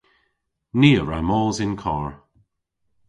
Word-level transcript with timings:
Ni 0.79 0.91
a 1.01 1.03
wra 1.03 1.19
mos 1.27 1.57
yn 1.65 1.73
karr. 1.83 2.11